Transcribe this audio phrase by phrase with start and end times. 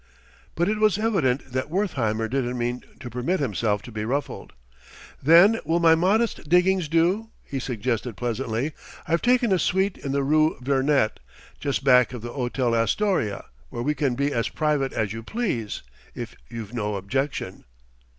[0.55, 4.53] But it was evident that Wertheimer didn't mean to permit himself to be ruffled.
[5.21, 8.73] "Then will my modest diggings do?" he suggested pleasantly.
[9.07, 11.19] "I've taken a suite in the rue Vernet,
[11.59, 15.83] just back of the Hôtel Astoria, where we can be as private as you please,
[16.15, 17.65] if you've no objection."